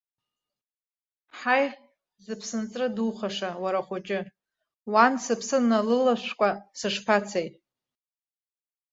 [1.37, 1.65] Ҳаи,
[2.23, 4.19] зыԥсынҵры духаша, уара ахәыҷы,
[4.91, 7.47] уан сыԥсы налылашәкәа сышԥацеи.